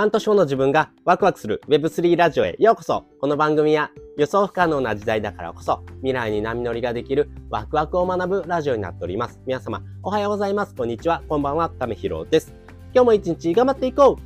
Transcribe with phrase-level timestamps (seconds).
[0.00, 9.38] 半年後の自分がワクワクする Web3 ラジオへようこそこの番組は予想不可能な時代だからこそ未来に波乗りができるワクワクを学ぶラジオになっております。
[9.44, 10.74] 皆様おはようございます。
[10.74, 11.22] こんにちは。
[11.28, 11.68] こんばんは。
[11.68, 12.54] ためひろです。
[12.94, 14.16] 今日も一日頑張っていこ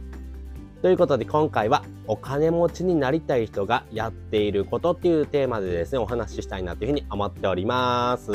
[0.79, 8.31] うということで今回はお金持ちになりたい人がやっていることっていうテーマでですね、お話ししたいなというふうに思っております。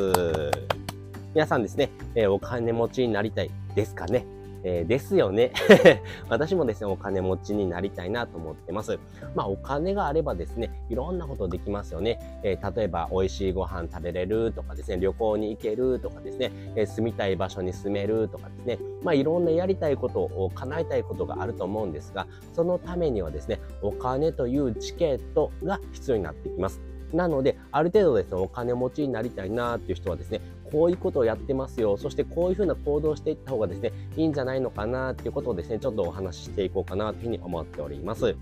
[1.34, 4.26] 皆さんですね、えー、お金持ちになりたいですかね？
[4.64, 5.52] えー、ですよね。
[6.30, 9.00] 私もですね、お金持ちになりたいなと思ってます。
[9.36, 12.20] まあ、お金があればですね、いろんなことできますよね。
[12.44, 26.82] えー、例えば、美味しいご飯食べれるとかですね、旅行に行けるとかですね、えー、住みたい場所に住めるとかですね、まあ、いろんなやりたいことを叶えたいことがあると思うんですが、そのためにはですね、お金というチケットが必要になってきます。
[27.14, 30.42] なので、ある程度ですね、お金持ちになりたいなっていう人はですね、
[30.72, 31.98] こういうことをやってますよ。
[31.98, 38.36] そしてこういうふうな行動をしていった方がですね、いいんじゃないのかなっていうことをですね、ちょっとお話ししていこうかなというふうに思っております。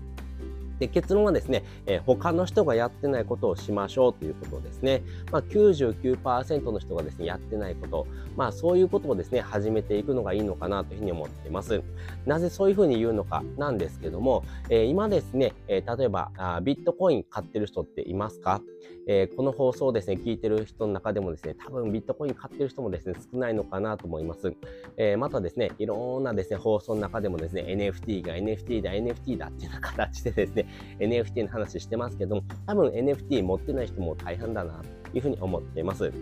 [0.78, 5.02] で結論はですね、えー、他の人がやってないことをしましょうということですね。
[5.30, 11.82] まあ、99%の人がですね、やってないこと、まあそういうことをですね、始めていくのがいいのかなというふうに思っています。
[12.26, 18.60] なぜそういうふうに言うのかなんですけども、えー、今ですね、えー、例えばあビットコイン買ってる人っていますか、
[19.06, 24.52] えー、この放送をですね、聞いてる人の中でもですね、多分ビットコイン買ってる人もですね、少ないのかなと思います。
[24.96, 30.67] えまたですね、いろんなですね、放送の中でもですね、NFT が NFT だ、NFT だっていうような形でですね、
[30.98, 36.12] NFT の話してますけども、多分 NFT 持ってない人も大半だな、というふうに思っています。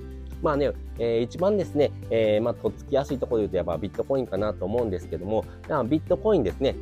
[0.43, 5.45] まあね、えー、一番ですね、えー、まあ、とっつきやすいところで言うと、やっぱビットコインかなと思うんですけども、
[5.89, 6.77] ビットコインですね、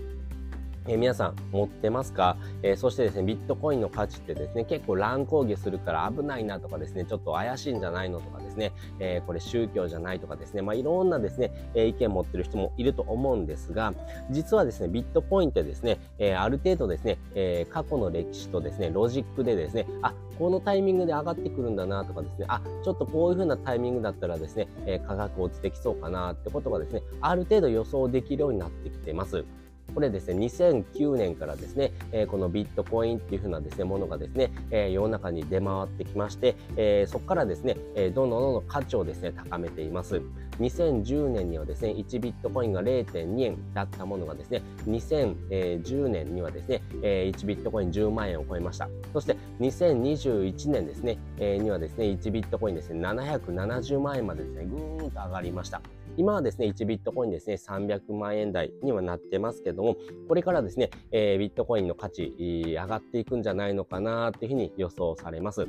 [0.87, 13.95] え、皆さん持ってますか、えー、そしてですね、ビットコインの価値ってですね、結構乱高下するから危ないなとかですね、ちょっと怪しいんじゃないのとかですね、えー、これ宗教じゃないとかですね、まあ、いろんなですね、え意見持ってる人もいると思うんですが、
[14.31, 29.45] 実はですね、ビットコインってですね、えある程度ですね、え過去の歴史とですね、ロジックでですね、あ、このタイミングで上がってくるんだなとかですね、あ、ちょっとこういう風なタイミングだったらですね、え価格落ちてきそうかなってことがですね、ある程度予想できるようになってきてます。
[29.93, 40.21] これですね、2009年からですね、え、このビットコインっていう風なですね、ものがですね、え、世の中に出回ってきまして、え、そこからですね、えどんどんどんどん価値をですね、高めています。
[40.59, 48.89] 2010年にはですね、1ビットコインが0.2円だったものがですね、2010年にはですね、1ビットコイン10万円を超えました。
[49.13, 55.81] そして2021年ですね、にはですね、1ビットコインですね、770万円までですね、ぐーんと上がりました。
[56.17, 59.97] 今はですね、1ビットコインですね、300万円台にはなってますけども、
[60.29, 65.67] これからですね、えー、ビットコインの価値上がっていくんじゃないのかなっていうふうに予想されます。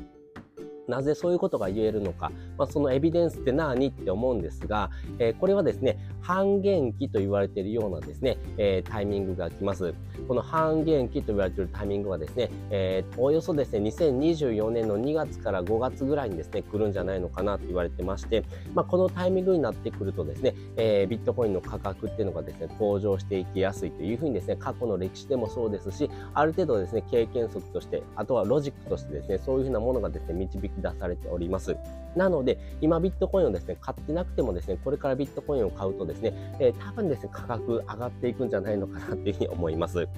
[0.88, 9.94] なぜそういうことが言えるのか、まあ、そのエビデンスって何って思うんですが、えー、これはですね、半減期と言われているようなですね、えー、タイミングが来ます。
[10.28, 31.76] この半減期と言われているタイミングはですね、えー、およそですね、2024年の2月から5月ぐらいにですね、来るんじゃないのかなと言われてまして、まあ、このタイミングになってくるとですね、えー、ビットコインの価格っていうのがですね、向上していきやすいというふうにですね、過去の歴史でもそうですし、ある程度ですね、経験則として、あとはロジックとしてですね、そういうふうなものがですね、導き出されております。
[32.16, 40.08] なので、今ビットコインをですね、買ってなくてもですね、これからビットコインを買うとですね、えー、多分ですね、価格上がっていくんじゃないのかなっていうふうに思います。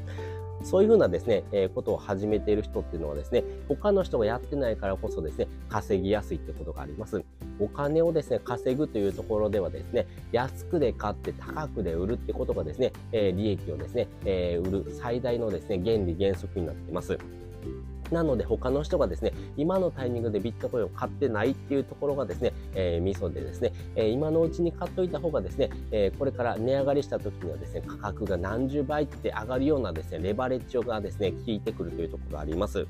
[0.64, 7.22] そういうふうなですね、えー、ことを始めている人っていうのはですね、他の人がやってないからこそですね、稼ぎやすいってことがあります。
[7.60, 17.18] お金をですね、稼ぐというところではですね、安くで買って高くで売るってことがですね、えー、利益をですね、えー、売る最大のですね、原理原則になっています。
[18.10, 32.86] なので他の人がですね、今のタイミングでビットコインを買ってないっていうところがですね、えー、ミソでですね、えー、今のうちに買っといた方がですね、えー、これから値上がりした時にはですね、価格が何十倍って上がるようなですね、レバレッジがですね、効いてくるというところがあります。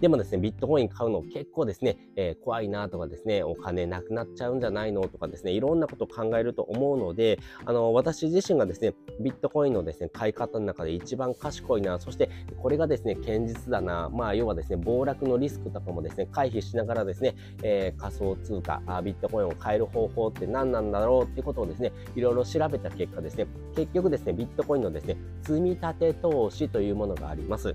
[0.00, 27.74] でもですね、ビットコイン買うの結構ですね、えー、怖いなとかですね、お金なくなっちゃうんじゃないのとかですね、いろんなことを考えると思うので、あの、私自身がですね、ビットコインのですね、買い方の中で一番賢いな、そしてこれがですね、堅実だな、まあ、要はですね、暴落のリスクとかもですね、回避しながらですね、えー、仮想通貨、ビットコインを買える方法って何なんだろうっていうことをですね、いろいろ調べた結果ですね、結局ですね、ビットコインのですね、積み立て投資というものがあります。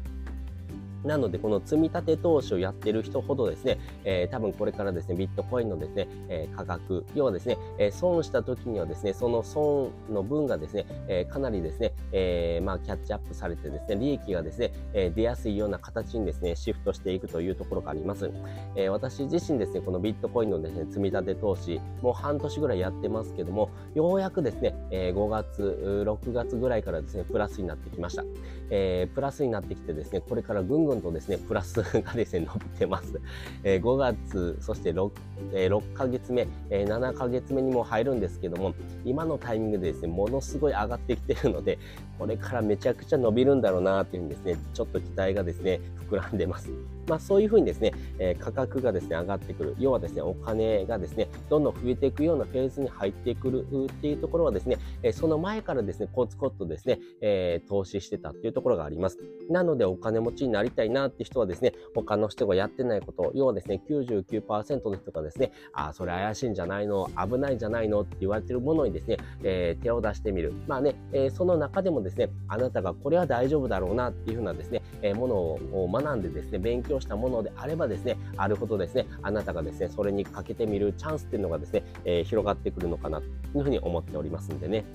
[1.04, 18.30] なので、この積み立て投資をやってる人ほどですね、えー、多分これからですね、ビットコインのですね、えー、価格、要はですね、えー、損した時にはですね、その損の分がですね、えかなりですね、えまあ、キャッチアップされてですね、利益がですね、え出やすいような形にですね、シフトしていくというところがあります。
[18.76, 28.24] え私自身ですね、このビットコインのですね、積み立て投資、もう半年ぐらいやってますけども、ようやくですね、え5月、6月ぐらいからですね、プラスになってきました。
[28.70, 33.20] えプラスになってきてですね、これからぐんぐんぐんとですね、プラスがですね、伸びてます。
[33.64, 35.12] えー、5月、そして 6,、
[35.54, 38.74] えー、6ヶ月目、えー、7ヶ月目にも入るんですけども、
[39.06, 41.78] 今のタイミングでですね、ものすごい上がってきてるので、
[42.20, 45.80] これからめちゃくちゃ伸びるんだろうなっていうふうにですね、ちょっと期待がですね、
[46.10, 46.70] 膨らんでます。
[47.08, 49.76] まあ、そういうふうにですね、えー、価格がですね、上がってくる。
[49.80, 59.18] 要はですね、お金がですね、どんどん増えていくようなフェーズに入ってくるっていうところはですね、えその前からですね、コツコツとですね、えー、投資してたっていうところがあります。
[59.50, 70.54] なので、お金持ちになりたいなって人はですね、他の人がやってないこと、要はですね、99%の人がですね、あ、それ怪しいんじゃないの、危ないんじゃないのって言われてるものにですね、えー、手を出してみる。
[70.68, 84.86] まあね、えー、その中でもですね、あなたがこれは大丈夫だろうなっていうふうなですね、えー、ものを学んでですね、勉強したものであればですね、あるほどですね、あなたがですね、それにかけてみるチャンスっていうのがですね、え広がってくるのかなというふうに思っておりますんでね。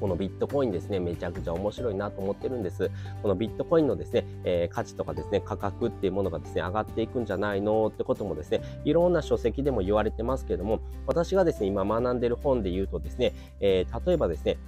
[0.00, 2.90] このビットコインですね、めちゃくちゃ面白いなと思ってるんです。
[3.22, 14.58] このビットコインのですね、えー、価値とかですね、価格っていうものがですね、上がっていくんじゃないのってこともですね、いろんな書籍でも言われてますけども、私がですね、今学んでる本で言うとですね、えー、例えばですね、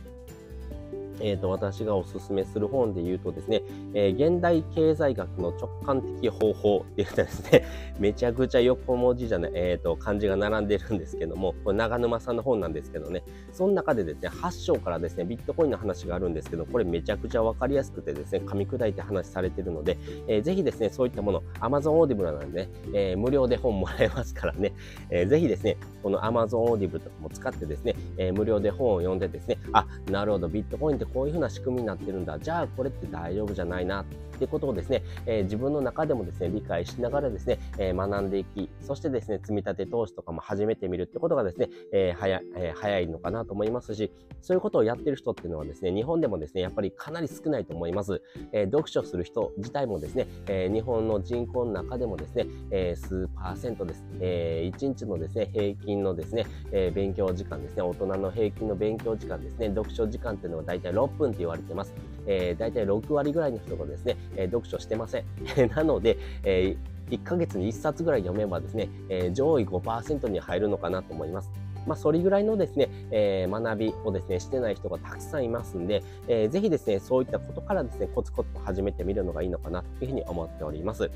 [1.20, 3.62] えーと、私がおすすめする本で言うとですね、
[3.94, 7.64] えー、現代経済学の直感的方法って言ったですね、
[7.98, 13.22] めちゃくちゃ横文字じゃない、えーと、漢字が並んでるんですけども、これ長沼さんの本なんですけどね、
[13.52, 24.72] その中でですね、8章からですね、ビットコインの話があるんですけど、これめちゃくちゃわかりやすくてですね、噛み砕いて話されてるので、えー、ぜひですね、そういったもの、Amazon Audible なんでね、えー、無料で本もらえますからね、
[25.10, 32.38] えー、ぜひですね、この Amazon Audible とかも使ってですね、えー、無料で本を読んでですね、あ、なるほど、ビットコインってこういうふうな仕組みになってるんだ。
[32.38, 34.04] じゃあこれって大丈夫じゃないな。
[34.42, 44.10] ってことをですね、えー、自分の中でもですね、理解しながらですね、えー、学んでいき、そしてですね、積み立て投資とかも始めてみるってことがですね、えー、早え早いのかなと思いますし、
[44.40, 48.20] そういうことをやってる人っていうのはですね、日本でもですね、やっぱりかなり少ないと思います。
[48.52, 54.04] え読書する人自体もですね、え日本の人口の中でもですね、え数パーセントです。
[54.20, 61.94] え1日のですね、平均のですね、え勉強時間ですね、大人の平均の勉強時間ですね、読書時間っていうのは大体6分って言われてます。
[62.26, 65.24] えー、大体6割ぐらいの人がですね、えー、読書してません。
[65.74, 71.50] なので、えー、1ヶ月に1冊ぐらい読めばですね、えー、上位5%に入るのかなと思います。
[71.86, 81.10] まあ、それぐらいのですね、えー、学びをですね、してない人がたくさんいますんで、えー、ぜひですね、そういったことからですね、コツコツと始めてみるのがいいのかなというふうに思っております。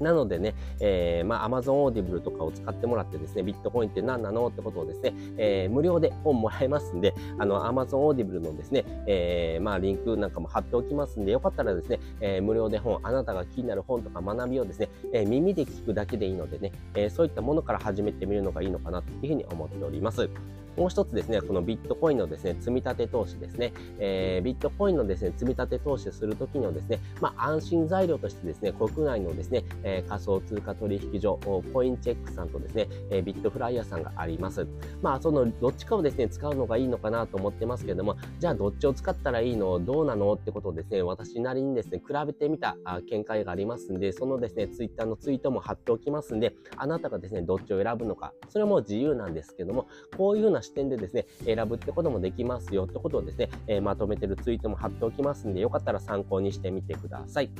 [0.00, 20.28] なのでね、えー、まあ、Amazon Audible とかを使ってもらってですね、ビットコインって何なのってことをですね、えー、無料で本もらえますんで、あの、Amazon Audible のですね、えー、まあ、リンクなんかも貼っておきますんで、よかったらですね、え、無料で本、あなたが気になる本とか学びをですね、え、耳で聞くだけでいいのでね、え、そういったものから始めてみるのがいいのかなというふうに思っております。
[20.78, 31.38] もう一つですね、このビットコインのですね、積み立て投資ですね、えー、ビットコインのですね、積み立て投資するときのですね、まあ、安心材料としてですね、国内のですね、えー、仮想通貨取引所、
[31.72, 34.66] コインチェックさんとですね、え、ビットフライヤーさんがあります。
[35.02, 39.80] まあ、そのどっちかをですね、使うのがいいのかなと思ってますけれども、じゃあどっちを使ったらいいの？
[39.80, 40.32] どうなの？
[40.34, 42.76] ってことをですね、私なりにですね、比べてみた
[43.10, 57.50] 見解がありますんで、そのですね、ツイッターのツイートも貼っておきますんで、あなたがですね、どっちを選ぶのか、それも自由なんですけども、こういうような視点でですね、選ぶってこともできますよってことをですね、え、まとめてるツイートも貼っておきますんで、よかったら参考にしてみてください。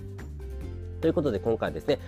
[1.00, 1.99] ということで今回ですね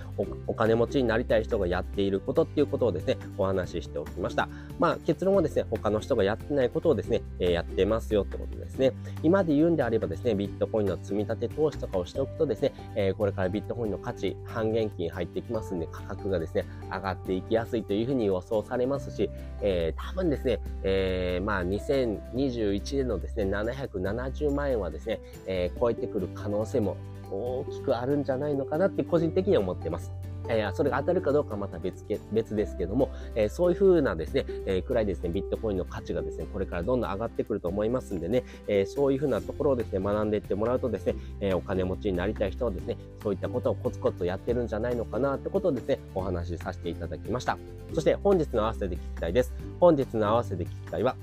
[0.47, 4.49] お、金持ちになりたい人がやっていることっていうことをですね、お話ししておきました。
[4.79, 8.93] まあ結論はですね、他の人がやってないことをですね、えー、やってますよってことですね。
[9.23, 19.31] 今で言うんであればですね、ビットコインの積み立て投資とかをしておくとですね、えー、これからビットコインの価値、半減期に入ってきますんで、価格がですね、上がっていきやすいというふうに予想されますし、
[19.63, 26.97] えー、多分ですね、えー、まあ2021年のですね、770万円はですね、えー、超えてくる可能性も
[27.35, 30.13] 大きくあるんじゃないのかなって個人的には思ってます。
[30.49, 47.57] えー、それが当たるかどうかはまた別け別ですけども、えー、そういう風なですね、えー、くらいですね、ビットコインの価値がですね、これからどんどん上がってくると思いますんでね、えー、そういう風なところをですね、学んでいってもらうとですね、え、お金持ちになりたい人はですね、そういったことをコツコツとやってるんじゃないのかなってことをですね、お話しさせていただきました。
[47.95, 49.53] そして本日の合わせで聞きたいです。
[49.79, 51.17] 本日の合わせで聞きたいは、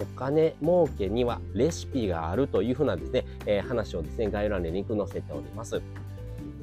[0.00, 5.80] お金儲けにはレシピがあるというふうなですね、えー、話をですね、概要欄にリンク載せております。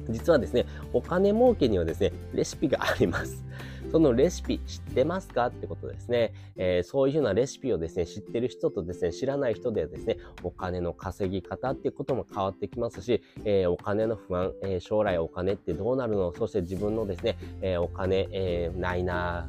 [0.08, 3.44] 実はですね、お金儲けにはですね、レシピがあります。
[3.90, 16.32] そのレシピ知ってますかってことですね、えー、そういうふうなレシピをですね、知ってる人とですね、知らない人ではですね、お金の稼ぎ方っていうことも変わってきますし、えー、お金の不安、えー、将来お金ってどうなるの？
[16.36, 19.48] そして自分のですね、えお金、えないな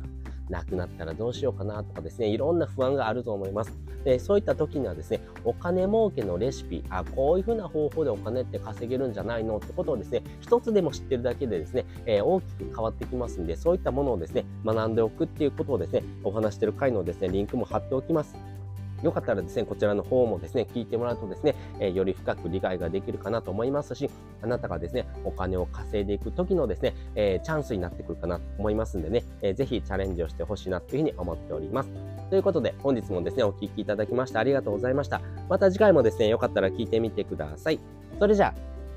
[0.50, 3.74] なくなったらどうしようかなとかですね、いろんな不安があると思います。
[4.04, 18.57] でそういった時にはですね、お金儲けのレシピ、あ、こういうふうな方法でお金って稼げるんじゃないのってことをですね、一つでも知ってるだけでですね、えー、大きく変わってきますんで、そういったものをですね、学んでおくっていうことをですね、お話してる回のですね、リンクも貼っておきます。
[19.04, 24.10] よかったらですね、こちらの方もですね、聞いてもらうとですね、え、より深く理解ができるかなと思いますし、
[24.42, 31.90] あなたがですね、お金を稼いでいく時のですね、え、チャンスになってくるかなと思いますんでね、えー、ぜひチャレンジをしてほしいなというふうに思っております。
[32.30, 35.22] ということで、本日もですね、お聴きいただきましてありがとうございました。
[35.50, 37.80] また次回もですね、よかったら聞いてみてください。
[38.20, 38.54] それじゃあ、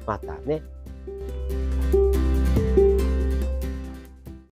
[0.06, 0.62] またね。